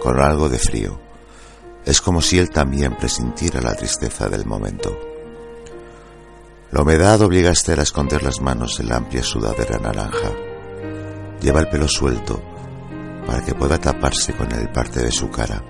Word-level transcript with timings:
con 0.00 0.20
algo 0.20 0.48
de 0.48 0.58
frío. 0.58 0.98
Es 1.84 2.00
como 2.00 2.20
si 2.20 2.38
él 2.38 2.50
también 2.50 2.96
presintiera 2.96 3.60
la 3.60 3.74
tristeza 3.74 4.28
del 4.28 4.46
momento. 4.46 4.98
La 6.72 6.82
humedad 6.82 7.20
obliga 7.22 7.50
a 7.50 7.52
Esther 7.52 7.80
a 7.80 7.84
esconder 7.84 8.22
las 8.22 8.40
manos 8.40 8.80
en 8.80 8.88
la 8.88 8.96
amplia 8.96 9.22
sudadera 9.22 9.78
naranja. 9.78 10.32
Lleva 11.40 11.60
el 11.60 11.68
pelo 11.68 11.88
suelto 11.88 12.42
para 13.26 13.44
que 13.44 13.54
pueda 13.54 13.78
taparse 13.78 14.32
con 14.32 14.50
él 14.52 14.70
parte 14.70 15.00
de 15.00 15.12
su 15.12 15.30
cara. 15.30 15.62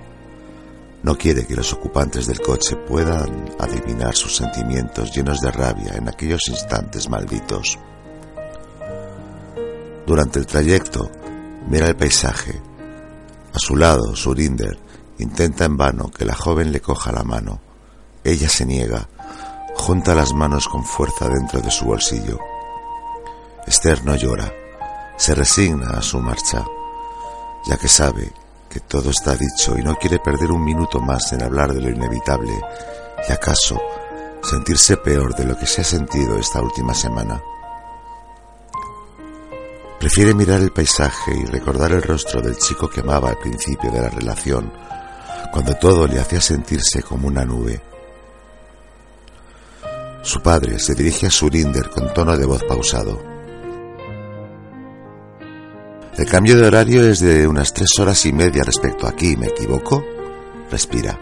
No 1.03 1.17
quiere 1.17 1.45
que 1.45 1.55
los 1.55 1.73
ocupantes 1.73 2.27
del 2.27 2.39
coche 2.39 2.75
puedan 2.75 3.49
adivinar 3.59 4.15
sus 4.15 4.35
sentimientos 4.35 5.11
llenos 5.11 5.41
de 5.41 5.51
rabia 5.51 5.93
en 5.95 6.07
aquellos 6.07 6.47
instantes 6.47 7.09
malditos. 7.09 7.79
Durante 10.05 10.39
el 10.39 10.45
trayecto, 10.45 11.09
mira 11.67 11.87
el 11.87 11.95
paisaje 11.95 12.61
a 13.53 13.59
su 13.59 13.75
lado, 13.75 14.15
Surinder 14.15 14.79
intenta 15.17 15.65
en 15.65 15.77
vano 15.77 16.09
que 16.09 16.25
la 16.25 16.33
joven 16.33 16.71
le 16.71 16.81
coja 16.81 17.11
la 17.11 17.23
mano. 17.23 17.59
Ella 18.23 18.49
se 18.49 18.65
niega, 18.65 19.07
junta 19.75 20.15
las 20.15 20.33
manos 20.33 20.67
con 20.67 20.85
fuerza 20.85 21.27
dentro 21.29 21.59
de 21.61 21.69
su 21.69 21.85
bolsillo. 21.85 22.39
Esther 23.67 24.03
no 24.05 24.15
llora, 24.15 24.51
se 25.17 25.35
resigna 25.35 25.91
a 25.91 26.01
su 26.01 26.19
marcha, 26.19 26.65
ya 27.67 27.77
que 27.77 27.87
sabe 27.87 28.31
que 28.69 28.79
todo 28.79 29.09
está 29.09 29.35
dicho 29.35 29.77
y 29.77 29.83
no 29.83 29.95
quiere 29.95 30.19
perder 30.19 30.51
un 30.51 30.63
minuto 30.63 30.99
más 30.99 31.31
en 31.33 31.43
hablar 31.43 31.73
de 31.73 31.81
lo 31.81 31.89
inevitable 31.89 32.53
y 33.27 33.31
acaso 33.31 33.79
sentirse 34.41 34.97
peor 34.97 35.35
de 35.35 35.45
lo 35.45 35.57
que 35.57 35.67
se 35.67 35.81
ha 35.81 35.83
sentido 35.83 36.37
esta 36.37 36.61
última 36.61 36.93
semana. 36.93 37.41
Prefiere 40.13 40.33
mirar 40.33 40.59
el 40.59 40.73
paisaje 40.73 41.31
y 41.33 41.45
recordar 41.45 41.93
el 41.93 42.01
rostro 42.01 42.41
del 42.41 42.57
chico 42.57 42.89
que 42.89 42.99
amaba 42.99 43.29
al 43.29 43.37
principio 43.37 43.89
de 43.89 44.01
la 44.01 44.09
relación, 44.09 44.69
cuando 45.53 45.73
todo 45.75 46.05
le 46.05 46.19
hacía 46.19 46.41
sentirse 46.41 47.01
como 47.01 47.29
una 47.29 47.45
nube. 47.45 47.81
Su 50.21 50.41
padre 50.41 50.79
se 50.79 50.95
dirige 50.95 51.27
a 51.27 51.31
Surinder 51.31 51.89
con 51.89 52.13
tono 52.13 52.37
de 52.37 52.45
voz 52.45 52.61
pausado. 52.65 53.23
El 56.17 56.25
cambio 56.25 56.57
de 56.57 56.67
horario 56.67 57.07
es 57.07 57.21
de 57.21 57.47
unas 57.47 57.73
tres 57.73 57.97
horas 57.97 58.25
y 58.25 58.33
media 58.33 58.63
respecto 58.65 59.07
a 59.07 59.11
aquí, 59.11 59.37
¿me 59.37 59.47
equivoco? 59.47 60.03
Respira. 60.69 61.17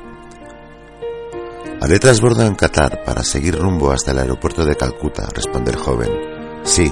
Haré 1.79 1.99
transbordo 1.99 2.43
en 2.43 2.55
Qatar 2.55 3.03
para 3.03 3.23
seguir 3.23 3.55
rumbo 3.55 3.91
hasta 3.91 4.13
el 4.13 4.17
aeropuerto 4.17 4.65
de 4.65 4.75
Calcuta, 4.75 5.27
responde 5.31 5.73
el 5.73 5.77
joven. 5.77 6.09
Sí, 6.63 6.91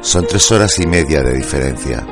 son 0.00 0.26
tres 0.26 0.50
horas 0.52 0.78
y 0.78 0.86
media 0.86 1.22
de 1.22 1.34
diferencia. 1.34 2.06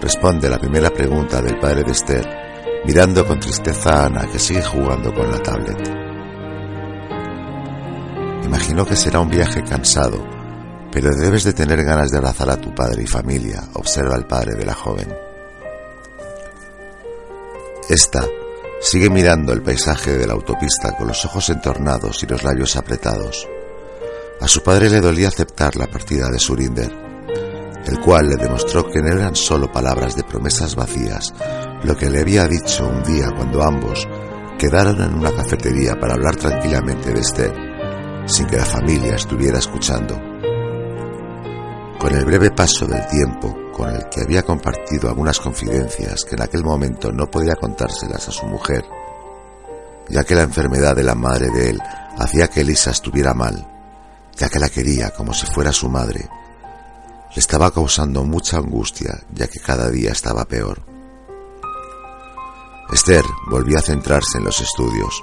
Responde 0.00 0.48
la 0.48 0.58
primera 0.58 0.90
pregunta 0.90 1.42
del 1.42 1.58
padre 1.58 1.82
de 1.82 1.92
Esther, 1.92 2.82
mirando 2.84 3.26
con 3.26 3.40
tristeza 3.40 3.90
a 3.90 4.06
Ana, 4.06 4.26
que 4.30 4.38
sigue 4.38 4.62
jugando 4.62 5.12
con 5.12 5.30
la 5.30 5.42
tablet. 5.42 5.88
Imagino 8.44 8.86
que 8.86 8.94
será 8.94 9.20
un 9.20 9.28
viaje 9.28 9.64
cansado, 9.64 10.24
pero 10.92 11.14
debes 11.14 11.42
de 11.44 11.52
tener 11.52 11.82
ganas 11.82 12.10
de 12.10 12.18
abrazar 12.18 12.48
a 12.50 12.60
tu 12.60 12.72
padre 12.72 13.02
y 13.02 13.06
familia, 13.06 13.64
observa 13.74 14.14
el 14.14 14.26
padre 14.26 14.54
de 14.54 14.64
la 14.64 14.74
joven. 14.74 15.12
Esta 17.88 18.24
sigue 18.80 19.10
mirando 19.10 19.52
el 19.52 19.62
paisaje 19.62 20.16
de 20.16 20.26
la 20.26 20.34
autopista 20.34 20.96
con 20.96 21.08
los 21.08 21.24
ojos 21.24 21.48
entornados 21.50 22.22
y 22.22 22.26
los 22.26 22.44
labios 22.44 22.76
apretados. 22.76 23.48
A 24.40 24.46
su 24.46 24.62
padre 24.62 24.90
le 24.90 25.00
dolía 25.00 25.28
aceptar 25.28 25.76
la 25.76 25.86
partida 25.86 26.30
de 26.30 26.38
Surinder, 26.38 27.05
el 27.86 28.00
cual 28.00 28.28
le 28.28 28.36
demostró 28.36 28.84
que 28.84 29.00
no 29.00 29.12
eran 29.12 29.36
solo 29.36 29.70
palabras 29.70 30.16
de 30.16 30.24
promesas 30.24 30.74
vacías, 30.74 31.32
lo 31.84 31.96
que 31.96 32.10
le 32.10 32.20
había 32.20 32.48
dicho 32.48 32.86
un 32.86 33.02
día 33.02 33.30
cuando 33.34 33.62
ambos 33.62 34.06
quedaron 34.58 35.00
en 35.02 35.14
una 35.14 35.30
cafetería 35.30 35.94
para 36.00 36.14
hablar 36.14 36.36
tranquilamente 36.36 37.12
de 37.12 37.20
Esther, 37.20 37.54
sin 38.26 38.46
que 38.46 38.56
la 38.56 38.64
familia 38.64 39.14
estuviera 39.14 39.58
escuchando. 39.58 40.18
Con 41.98 42.14
el 42.14 42.24
breve 42.24 42.50
paso 42.50 42.86
del 42.86 43.06
tiempo, 43.06 43.54
con 43.72 43.90
el 43.90 44.08
que 44.08 44.22
había 44.22 44.42
compartido 44.42 45.08
algunas 45.08 45.38
confidencias 45.38 46.24
que 46.24 46.34
en 46.34 46.42
aquel 46.42 46.64
momento 46.64 47.12
no 47.12 47.30
podía 47.30 47.54
contárselas 47.54 48.28
a 48.28 48.32
su 48.32 48.46
mujer, 48.46 48.84
ya 50.08 50.24
que 50.24 50.34
la 50.34 50.42
enfermedad 50.42 50.96
de 50.96 51.04
la 51.04 51.14
madre 51.14 51.50
de 51.50 51.70
él 51.70 51.82
hacía 52.18 52.48
que 52.48 52.62
Elisa 52.62 52.90
estuviera 52.90 53.34
mal, 53.34 53.66
ya 54.36 54.48
que 54.48 54.58
la 54.58 54.68
quería 54.68 55.10
como 55.10 55.32
si 55.34 55.46
fuera 55.46 55.72
su 55.72 55.88
madre, 55.88 56.28
le 57.36 57.40
estaba 57.40 57.70
causando 57.70 58.24
mucha 58.24 58.56
angustia, 58.56 59.26
ya 59.30 59.46
que 59.46 59.60
cada 59.60 59.90
día 59.90 60.10
estaba 60.10 60.46
peor. 60.46 60.80
Esther 62.90 63.24
volvió 63.50 63.76
a 63.76 63.82
centrarse 63.82 64.38
en 64.38 64.44
los 64.44 64.58
estudios, 64.62 65.22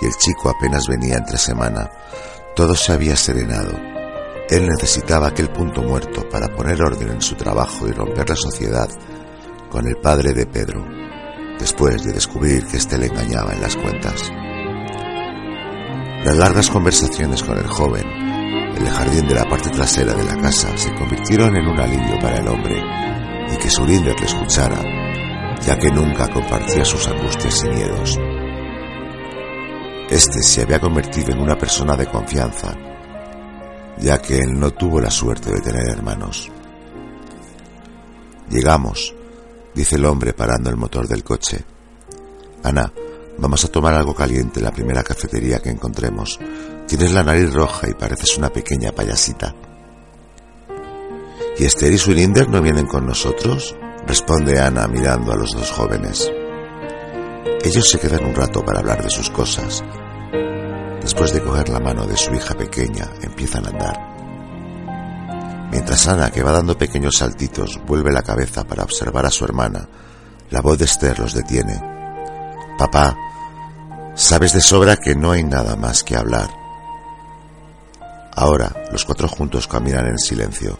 y 0.00 0.06
el 0.06 0.12
chico 0.16 0.50
apenas 0.50 0.88
venía 0.88 1.18
entre 1.18 1.38
semana. 1.38 1.88
Todo 2.56 2.74
se 2.74 2.92
había 2.92 3.14
serenado. 3.14 3.78
Él 4.50 4.66
necesitaba 4.66 5.28
aquel 5.28 5.50
punto 5.50 5.82
muerto 5.82 6.28
para 6.28 6.48
poner 6.48 6.82
orden 6.82 7.10
en 7.10 7.22
su 7.22 7.36
trabajo 7.36 7.86
y 7.86 7.92
romper 7.92 8.28
la 8.28 8.36
sociedad 8.36 8.88
con 9.70 9.86
el 9.86 9.96
padre 9.98 10.32
de 10.32 10.46
Pedro, 10.46 10.84
después 11.60 12.02
de 12.02 12.12
descubrir 12.12 12.66
que 12.66 12.78
éste 12.78 12.98
le 12.98 13.06
engañaba 13.06 13.52
en 13.52 13.62
las 13.62 13.76
cuentas. 13.76 14.32
Las 16.24 16.36
largas 16.36 16.70
conversaciones 16.70 17.40
con 17.44 17.56
el 17.56 17.68
joven 17.68 18.21
el 18.82 18.90
jardín 18.90 19.26
de 19.28 19.34
la 19.34 19.48
parte 19.48 19.70
trasera 19.70 20.12
de 20.12 20.24
la 20.24 20.36
casa 20.36 20.76
se 20.76 20.92
convirtieron 20.94 21.56
en 21.56 21.66
un 21.66 21.78
alivio 21.78 22.18
para 22.20 22.38
el 22.38 22.48
hombre 22.48 22.82
y 23.52 23.56
que 23.56 23.70
Surinder 23.70 24.18
le 24.18 24.26
escuchara, 24.26 24.82
ya 25.64 25.78
que 25.78 25.90
nunca 25.90 26.28
compartía 26.28 26.84
sus 26.84 27.06
angustias 27.06 27.64
y 27.64 27.68
miedos. 27.68 28.18
Este 30.10 30.42
se 30.42 30.62
había 30.62 30.80
convertido 30.80 31.32
en 31.32 31.40
una 31.40 31.56
persona 31.56 31.96
de 31.96 32.06
confianza, 32.06 32.74
ya 33.98 34.20
que 34.20 34.38
él 34.38 34.58
no 34.58 34.72
tuvo 34.72 35.00
la 35.00 35.10
suerte 35.10 35.50
de 35.52 35.60
tener 35.60 35.88
hermanos. 35.88 36.50
Llegamos, 38.50 39.14
dice 39.74 39.96
el 39.96 40.04
hombre 40.04 40.32
parando 40.32 40.70
el 40.70 40.76
motor 40.76 41.06
del 41.06 41.22
coche. 41.22 41.64
Ana, 42.64 42.92
vamos 43.38 43.64
a 43.64 43.68
tomar 43.68 43.94
algo 43.94 44.14
caliente 44.14 44.58
en 44.58 44.64
la 44.64 44.72
primera 44.72 45.02
cafetería 45.02 45.60
que 45.60 45.70
encontremos. 45.70 46.38
Tienes 46.92 47.12
la 47.12 47.24
nariz 47.24 47.54
roja 47.54 47.88
y 47.88 47.94
pareces 47.94 48.36
una 48.36 48.50
pequeña 48.50 48.92
payasita. 48.92 49.54
¿Y 51.58 51.64
Esther 51.64 51.90
y 51.90 51.96
Swilinder 51.96 52.50
no 52.50 52.60
vienen 52.60 52.86
con 52.86 53.06
nosotros? 53.06 53.74
Responde 54.06 54.60
Ana 54.60 54.86
mirando 54.88 55.32
a 55.32 55.36
los 55.36 55.52
dos 55.52 55.70
jóvenes. 55.70 56.30
Ellos 57.64 57.88
se 57.88 57.98
quedan 57.98 58.26
un 58.26 58.34
rato 58.34 58.62
para 58.62 58.80
hablar 58.80 59.02
de 59.02 59.08
sus 59.08 59.30
cosas. 59.30 59.82
Después 61.00 61.32
de 61.32 61.40
coger 61.42 61.70
la 61.70 61.80
mano 61.80 62.06
de 62.06 62.18
su 62.18 62.30
hija 62.34 62.54
pequeña, 62.54 63.08
empiezan 63.22 63.64
a 63.64 63.70
andar. 63.70 65.68
Mientras 65.70 66.06
Ana, 66.08 66.30
que 66.30 66.42
va 66.42 66.52
dando 66.52 66.76
pequeños 66.76 67.16
saltitos, 67.16 67.80
vuelve 67.86 68.12
la 68.12 68.22
cabeza 68.22 68.64
para 68.64 68.82
observar 68.82 69.24
a 69.24 69.30
su 69.30 69.46
hermana, 69.46 69.88
la 70.50 70.60
voz 70.60 70.76
de 70.76 70.84
Esther 70.84 71.20
los 71.20 71.32
detiene. 71.32 71.82
Papá, 72.76 73.16
sabes 74.14 74.52
de 74.52 74.60
sobra 74.60 74.98
que 74.98 75.14
no 75.14 75.30
hay 75.30 75.42
nada 75.42 75.74
más 75.74 76.04
que 76.04 76.18
hablar. 76.18 76.61
Ahora 78.42 78.74
los 78.90 79.04
cuatro 79.04 79.28
juntos 79.28 79.68
caminan 79.68 80.04
en 80.08 80.18
silencio. 80.18 80.76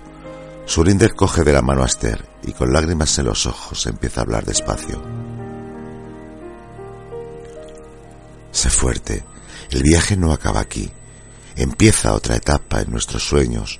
Surinder 0.66 1.14
coge 1.14 1.44
de 1.44 1.52
la 1.52 1.62
mano 1.62 1.84
a 1.84 1.86
Esther 1.86 2.26
y 2.42 2.50
con 2.50 2.72
lágrimas 2.72 3.16
en 3.20 3.26
los 3.26 3.46
ojos 3.46 3.86
empieza 3.86 4.20
a 4.20 4.24
hablar 4.24 4.44
despacio. 4.44 5.00
Sé 8.50 8.68
fuerte, 8.68 9.24
el 9.70 9.84
viaje 9.84 10.16
no 10.16 10.32
acaba 10.32 10.58
aquí. 10.58 10.90
Empieza 11.54 12.14
otra 12.14 12.34
etapa 12.34 12.80
en 12.80 12.90
nuestros 12.90 13.22
sueños, 13.22 13.78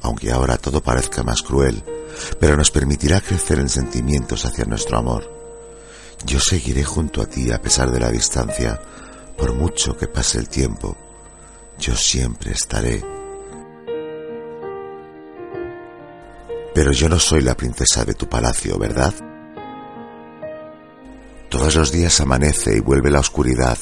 aunque 0.00 0.32
ahora 0.32 0.56
todo 0.56 0.82
parezca 0.82 1.22
más 1.22 1.42
cruel, 1.42 1.84
pero 2.40 2.56
nos 2.56 2.70
permitirá 2.70 3.20
crecer 3.20 3.58
en 3.58 3.68
sentimientos 3.68 4.46
hacia 4.46 4.64
nuestro 4.64 4.96
amor. 4.96 5.30
Yo 6.24 6.40
seguiré 6.40 6.82
junto 6.82 7.20
a 7.20 7.26
ti 7.26 7.52
a 7.52 7.60
pesar 7.60 7.90
de 7.90 8.00
la 8.00 8.10
distancia, 8.10 8.80
por 9.36 9.52
mucho 9.52 9.98
que 9.98 10.08
pase 10.08 10.38
el 10.38 10.48
tiempo 10.48 10.96
yo 11.78 11.94
siempre 11.94 12.52
estaré. 12.52 13.17
Pero 16.78 16.92
yo 16.92 17.08
no 17.08 17.18
soy 17.18 17.40
la 17.40 17.56
princesa 17.56 18.04
de 18.04 18.14
tu 18.14 18.28
palacio, 18.28 18.78
¿verdad? 18.78 19.12
Todos 21.48 21.74
los 21.74 21.90
días 21.90 22.20
amanece 22.20 22.76
y 22.76 22.78
vuelve 22.78 23.10
la 23.10 23.18
oscuridad, 23.18 23.76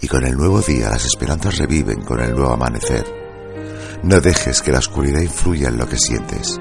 y 0.00 0.08
con 0.08 0.26
el 0.26 0.36
nuevo 0.36 0.60
día 0.60 0.90
las 0.90 1.04
esperanzas 1.04 1.58
reviven 1.58 2.02
con 2.02 2.18
el 2.18 2.34
nuevo 2.34 2.50
amanecer. 2.50 3.04
No 4.02 4.20
dejes 4.20 4.62
que 4.62 4.72
la 4.72 4.80
oscuridad 4.80 5.20
influya 5.20 5.68
en 5.68 5.78
lo 5.78 5.88
que 5.88 5.96
sientes. 5.96 6.58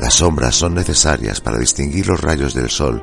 Las 0.00 0.14
sombras 0.14 0.56
son 0.56 0.74
necesarias 0.74 1.40
para 1.40 1.58
distinguir 1.58 2.08
los 2.08 2.20
rayos 2.20 2.52
del 2.52 2.68
sol. 2.68 3.00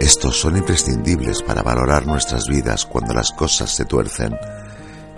Estos 0.00 0.36
son 0.36 0.56
imprescindibles 0.56 1.44
para 1.44 1.62
valorar 1.62 2.08
nuestras 2.08 2.48
vidas 2.48 2.86
cuando 2.86 3.14
las 3.14 3.30
cosas 3.30 3.70
se 3.70 3.84
tuercen 3.84 4.36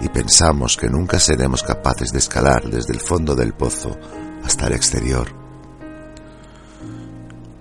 y 0.02 0.10
pensamos 0.10 0.76
que 0.76 0.90
nunca 0.90 1.18
seremos 1.18 1.62
capaces 1.62 2.12
de 2.12 2.18
escalar 2.18 2.68
desde 2.68 2.92
el 2.92 3.00
fondo 3.00 3.34
del 3.34 3.54
pozo 3.54 3.98
hasta 4.44 4.66
el 4.66 4.74
exterior. 4.74 5.39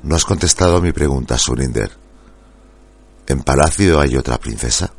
No 0.09 0.15
has 0.15 0.25
contestado 0.25 0.77
a 0.77 0.81
mi 0.81 0.91
pregunta, 0.91 1.37
Surinder. 1.37 1.91
¿En 3.27 3.43
Palacio 3.43 3.99
hay 3.99 4.17
otra 4.17 4.39
princesa? 4.39 4.91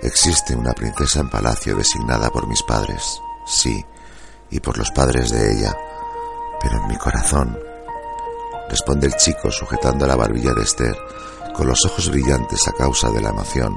Existe 0.00 0.54
una 0.54 0.72
princesa 0.72 1.18
en 1.18 1.30
Palacio 1.30 1.74
designada 1.74 2.30
por 2.30 2.46
mis 2.46 2.62
padres, 2.62 3.20
sí, 3.44 3.84
y 4.50 4.60
por 4.60 4.78
los 4.78 4.92
padres 4.92 5.32
de 5.32 5.52
ella, 5.52 5.76
pero 6.62 6.80
en 6.80 6.86
mi 6.86 6.96
corazón, 6.96 7.58
responde 8.68 9.08
el 9.08 9.16
chico 9.16 9.50
sujetando 9.50 10.06
la 10.06 10.14
barbilla 10.14 10.54
de 10.54 10.62
Esther, 10.62 10.96
con 11.56 11.66
los 11.66 11.84
ojos 11.86 12.08
brillantes 12.08 12.68
a 12.68 12.72
causa 12.72 13.10
de 13.10 13.20
la 13.20 13.30
emoción, 13.30 13.76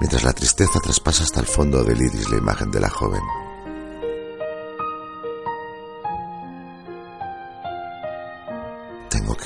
mientras 0.00 0.24
la 0.24 0.32
tristeza 0.32 0.80
traspasa 0.80 1.24
hasta 1.24 1.40
el 1.40 1.46
fondo 1.46 1.84
del 1.84 2.00
iris 2.00 2.30
la 2.30 2.38
imagen 2.38 2.70
de 2.70 2.80
la 2.80 2.88
joven. 2.88 3.20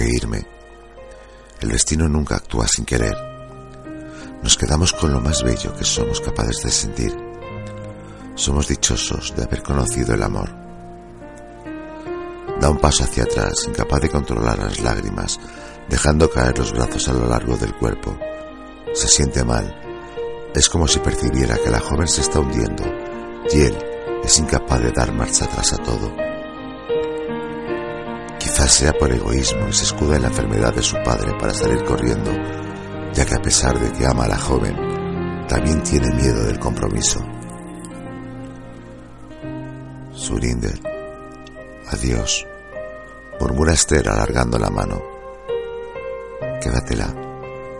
Irme. 0.08 0.47
El 1.61 1.70
destino 1.70 2.08
nunca 2.08 2.37
actúa 2.37 2.67
sin 2.67 2.85
querer. 2.85 3.14
Nos 4.43 4.56
quedamos 4.56 4.93
con 4.93 5.12
lo 5.12 5.20
más 5.20 5.43
bello 5.43 5.75
que 5.76 5.85
somos 5.85 6.20
capaces 6.20 6.62
de 6.62 6.70
sentir. 6.70 7.14
Somos 8.35 8.69
dichosos 8.69 9.35
de 9.37 9.44
haber 9.44 9.62
conocido 9.62 10.14
el 10.14 10.23
amor. 10.23 10.50
Da 12.58 12.70
un 12.70 12.79
paso 12.79 13.05
hacia 13.05 13.25
atrás, 13.25 13.67
incapaz 13.69 14.00
de 14.00 14.11
controlar 14.11 14.58
las 14.58 14.81
lágrimas, 14.81 15.38
dejando 15.88 16.31
caer 16.31 16.58
los 16.58 16.73
brazos 16.73 17.08
a 17.08 17.12
lo 17.12 17.26
largo 17.26 17.56
del 17.56 17.75
cuerpo. 17.75 18.19
Se 18.94 19.08
siente 19.08 19.44
mal. 19.44 19.76
Es 20.55 20.69
como 20.69 20.88
si 20.88 20.99
percibiera 21.00 21.56
que 21.56 21.70
la 21.70 21.81
joven 21.81 22.08
se 22.08 22.23
está 22.23 22.41
hundiendo 22.41 22.85
y 23.53 23.61
él 23.61 23.76
es 24.25 24.38
incapaz 24.38 24.81
de 24.81 24.93
dar 24.93 25.12
marcha 25.12 25.44
atrás 25.44 25.73
a 25.73 25.79
todo. 25.79 26.30
Quizás 28.60 28.74
sea 28.74 28.92
por 28.92 29.10
egoísmo 29.10 29.68
y 29.68 29.72
se 29.72 29.84
escuda 29.84 30.16
en 30.16 30.22
la 30.22 30.28
enfermedad 30.28 30.74
de 30.74 30.82
su 30.82 30.94
padre 31.02 31.32
para 31.40 31.54
salir 31.54 31.82
corriendo, 31.82 32.30
ya 33.14 33.24
que 33.24 33.34
a 33.34 33.40
pesar 33.40 33.80
de 33.80 33.90
que 33.90 34.04
ama 34.04 34.24
a 34.24 34.28
la 34.28 34.36
joven, 34.36 34.76
también 35.48 35.82
tiene 35.82 36.14
miedo 36.14 36.44
del 36.44 36.58
compromiso. 36.58 37.20
Surinder, 40.12 40.78
adiós, 41.88 42.46
murmura 43.40 43.72
Esther 43.72 44.06
alargando 44.10 44.58
la 44.58 44.68
mano. 44.68 45.02
Quédatela. 46.60 47.14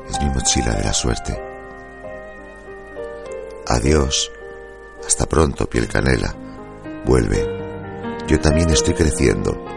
Es 0.09 0.19
mi 0.23 0.31
mochila 0.31 0.77
de 0.77 0.85
la 0.85 0.95
suerte. 0.95 1.39
Adiós. 3.67 4.33
Hasta 5.07 5.27
pronto, 5.27 5.69
piel 5.69 5.89
canela. 5.89 6.35
Vuelve. 7.05 7.45
Yo 8.27 8.41
también 8.41 8.71
estoy 8.71 8.95
creciendo, 8.95 9.70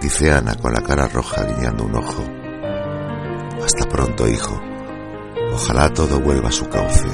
dice 0.00 0.32
Ana 0.32 0.54
con 0.56 0.72
la 0.72 0.80
cara 0.82 1.06
roja 1.08 1.44
guiñando 1.44 1.84
un 1.84 1.96
ojo. 1.96 2.24
Hasta 3.64 3.88
pronto, 3.88 4.26
hijo. 4.28 4.60
Ojalá 5.52 5.92
todo 5.92 6.20
vuelva 6.20 6.48
a 6.48 6.52
su 6.52 6.68
cauce, 6.68 7.06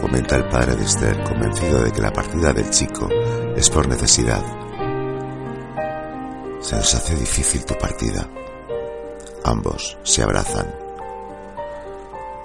comenta 0.00 0.36
el 0.36 0.48
padre 0.48 0.76
de 0.76 0.84
Esther, 0.84 1.22
convencido 1.24 1.82
de 1.82 1.92
que 1.92 2.02
la 2.02 2.12
partida 2.12 2.52
del 2.52 2.68
chico 2.70 3.08
es 3.56 3.70
por 3.70 3.88
necesidad. 3.88 4.42
Se 6.60 6.76
nos 6.76 6.94
hace 6.94 7.14
difícil 7.14 7.64
tu 7.64 7.74
partida. 7.74 8.28
Ambos 9.44 9.96
se 10.02 10.22
abrazan. 10.22 10.66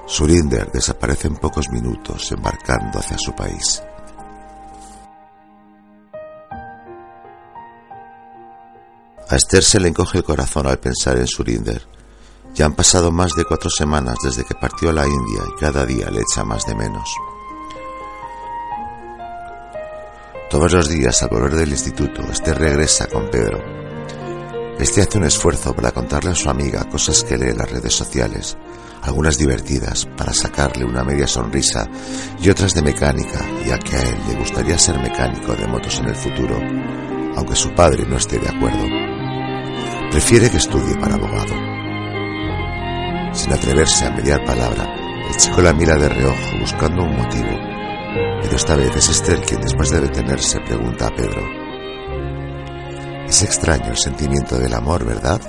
Surinder 0.06 0.72
desaparece 0.72 1.27
en 1.27 1.36
pocos 1.36 1.69
minutos 1.69 2.31
embarcando 2.31 3.00
hacia 3.00 3.18
su 3.18 3.33
país. 3.33 3.81
A 9.30 9.36
Esther 9.36 9.63
se 9.63 9.80
le 9.80 9.88
encoge 9.88 10.19
el 10.19 10.24
corazón 10.24 10.68
al 10.68 10.80
pensar 10.80 11.18
en 11.18 11.27
Surinder. 11.27 11.81
Ya 12.54 12.66
han 12.66 12.75
pasado 12.75 13.12
más 13.12 13.33
de 13.36 13.45
cuatro 13.45 13.69
semanas 13.69 14.18
desde 14.24 14.45
que 14.45 14.56
partió 14.56 14.89
a 14.89 14.94
la 14.94 15.07
India 15.07 15.42
y 15.50 15.60
cada 15.60 15.86
día 15.86 16.10
le 16.10 16.22
echa 16.22 16.44
más 16.44 16.66
de 16.66 16.75
menos. 16.75 17.10
Todos 20.50 20.72
los 20.72 20.88
días 20.88 21.22
al 21.24 21.30
volver 21.30 21.56
del 21.56 21.69
instituto, 21.69 22.22
Esther 22.22 22.57
regresa 22.57 23.07
con 23.07 23.30
Pedro, 23.30 23.62
este 24.80 25.01
hace 25.01 25.18
un 25.18 25.24
esfuerzo 25.24 25.74
para 25.74 25.94
contarle 25.94 26.31
a 26.31 26.36
su 26.36 26.50
amiga 26.50 26.83
cosas 26.89 27.24
que 27.24 27.38
lee 27.38 27.51
en 27.51 27.57
las 27.57 27.72
redes 27.72 27.94
sociales, 27.94 28.57
algunas 29.04 29.38
divertidas 29.38 30.06
para 30.18 30.33
sacarle 30.33 30.83
una 30.83 31.01
media 31.01 31.27
sonrisa 31.27 31.88
y 32.42 32.50
otras 32.50 32.74
de 32.74 32.81
mecánica, 32.81 33.39
ya 33.66 33.80
que 33.80 33.95
a 33.95 34.01
él 34.01 34.18
le 34.27 34.36
gustaría 34.36 34.77
ser 34.77 35.00
mecánico 35.00 35.56
de 35.56 35.68
motos 35.68 35.98
en 36.00 36.10
el 36.10 36.16
futuro, 36.16 36.60
aunque 37.38 37.56
su 37.56 37.74
padre 37.74 38.06
no 38.06 38.18
esté 38.18 38.38
de 38.38 38.50
acuerdo. 38.50 39.14
Prefiere 40.15 40.50
que 40.50 40.56
estudie 40.56 40.95
para 40.95 41.15
abogado. 41.15 41.53
Sin 43.33 43.51
atreverse 43.51 44.06
a 44.06 44.12
mediar 44.12 44.45
palabra, 44.45 44.85
el 45.29 45.35
chico 45.35 45.62
la 45.62 45.73
mira 45.73 45.97
de 45.97 46.07
reojo 46.07 46.57
buscando 46.57 47.03
un 47.03 47.17
motivo, 47.17 47.50
pero 48.41 48.56
esta 48.56 48.77
vez 48.77 48.95
es 48.95 49.09
Esther 49.09 49.41
quien 49.41 49.59
después 49.59 49.89
de 49.89 50.00
detenerse 50.00 50.62
pregunta 50.62 51.07
a 51.07 51.13
Pedro, 51.13 51.41
es 53.27 53.44
extraño 53.44 53.88
el 53.88 53.97
sentimiento 53.97 54.57
del 54.57 54.73
amor, 54.73 55.03
¿verdad? 55.03 55.41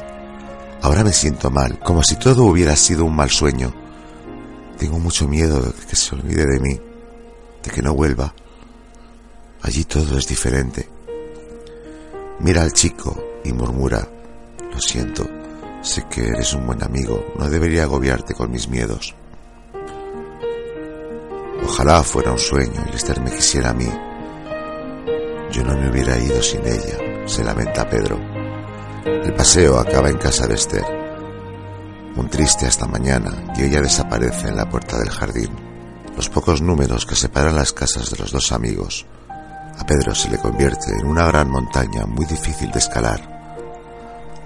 Ahora 0.82 1.04
me 1.04 1.12
siento 1.12 1.48
mal, 1.48 1.78
como 1.78 2.02
si 2.02 2.16
todo 2.16 2.42
hubiera 2.46 2.74
sido 2.74 3.04
un 3.04 3.14
mal 3.14 3.30
sueño. 3.30 3.72
Tengo 4.78 4.98
mucho 4.98 5.28
miedo 5.28 5.60
de 5.60 5.72
que 5.88 5.94
se 5.94 6.12
olvide 6.16 6.44
de 6.44 6.58
mí, 6.58 6.80
de 7.62 7.70
que 7.70 7.82
no 7.82 7.94
vuelva. 7.94 8.34
Allí 9.62 9.84
todo 9.84 10.18
es 10.18 10.26
diferente. 10.26 10.88
Mira 12.40 12.62
al 12.62 12.72
chico 12.72 13.16
y 13.44 13.52
murmura, 13.52 14.08
lo 14.76 14.82
siento, 14.82 15.26
sé 15.80 16.04
que 16.10 16.28
eres 16.28 16.52
un 16.52 16.66
buen 16.66 16.82
amigo, 16.84 17.32
no 17.38 17.48
debería 17.48 17.84
agobiarte 17.84 18.34
con 18.34 18.50
mis 18.50 18.68
miedos. 18.68 19.14
Ojalá 21.64 22.02
fuera 22.02 22.32
un 22.32 22.38
sueño 22.38 22.84
y 22.92 22.94
Esther 22.94 23.20
me 23.22 23.30
quisiera 23.30 23.70
a 23.70 23.74
mí. 23.74 23.88
Yo 25.50 25.64
no 25.64 25.74
me 25.76 25.90
hubiera 25.90 26.18
ido 26.18 26.42
sin 26.42 26.60
ella 26.66 26.98
se 27.26 27.42
lamenta 27.42 27.88
Pedro. 27.88 28.18
El 29.04 29.34
paseo 29.34 29.78
acaba 29.78 30.10
en 30.10 30.18
casa 30.18 30.46
de 30.46 30.54
Esther. 30.54 30.84
Un 32.16 32.28
triste 32.28 32.66
hasta 32.66 32.86
mañana 32.86 33.52
y 33.56 33.64
ella 33.64 33.80
desaparece 33.80 34.48
en 34.48 34.56
la 34.56 34.68
puerta 34.68 34.98
del 34.98 35.10
jardín. 35.10 35.50
Los 36.16 36.28
pocos 36.28 36.62
números 36.62 37.04
que 37.04 37.16
separan 37.16 37.56
las 37.56 37.72
casas 37.72 38.10
de 38.10 38.18
los 38.18 38.30
dos 38.30 38.52
amigos. 38.52 39.06
A 39.78 39.84
Pedro 39.86 40.14
se 40.14 40.30
le 40.30 40.38
convierte 40.38 40.92
en 40.98 41.06
una 41.06 41.26
gran 41.26 41.50
montaña 41.50 42.06
muy 42.06 42.26
difícil 42.26 42.70
de 42.70 42.78
escalar. 42.78 43.35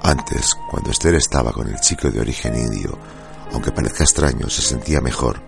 Antes, 0.03 0.55
cuando 0.71 0.91
Esther 0.91 1.15
estaba 1.15 1.53
con 1.53 1.69
el 1.69 1.79
chico 1.81 2.11
de 2.11 2.21
origen 2.21 2.57
indio, 2.57 2.99
aunque 3.53 3.73
parezca 3.73 4.05
extraño, 4.05 4.49
se 4.49 4.63
sentía 4.63 5.01
mejor, 5.01 5.41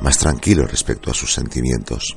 más 0.00 0.18
tranquilo 0.18 0.66
respecto 0.66 1.10
a 1.10 1.14
sus 1.14 1.32
sentimientos. 1.32 2.16